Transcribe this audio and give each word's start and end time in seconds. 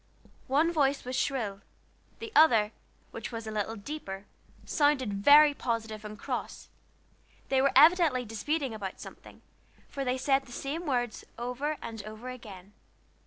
One 0.47 0.71
voice 0.73 1.05
was 1.05 1.15
shrill; 1.15 1.61
the 2.17 2.31
other, 2.35 2.71
which 3.11 3.31
was 3.31 3.45
a 3.45 3.51
little 3.51 3.75
deeper, 3.75 4.25
sounded 4.65 5.13
very 5.13 5.53
positive 5.53 6.03
and 6.03 6.17
cross. 6.17 6.69
They 7.49 7.61
were 7.61 7.71
evidently 7.75 8.25
disputing 8.25 8.73
about 8.73 8.99
something, 8.99 9.43
for 9.87 10.03
they 10.03 10.17
said 10.17 10.47
the 10.47 10.51
same 10.51 10.87
words 10.87 11.23
over 11.37 11.77
and 11.83 12.01
over 12.03 12.29
again. 12.31 12.73